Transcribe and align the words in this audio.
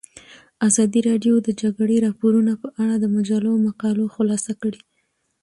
ازادي 0.67 0.99
راډیو 1.09 1.35
د 1.41 1.43
د 1.47 1.49
جګړې 1.61 1.97
راپورونه 2.05 2.53
په 2.61 2.67
اړه 2.81 2.95
د 2.99 3.05
مجلو 3.15 3.51
مقالو 3.67 4.05
خلاصه 4.15 4.53
کړې. 4.61 4.81